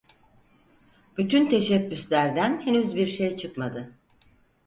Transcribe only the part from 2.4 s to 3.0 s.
henüz